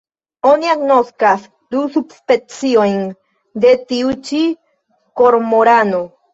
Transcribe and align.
Oni 0.51 0.69
agnoskas 0.73 1.43
du 1.75 1.83
subspeciojn 1.97 2.97
de 3.67 3.77
tiu 3.93 4.17
ĉi 4.33 4.43
kormorano. 5.23 6.05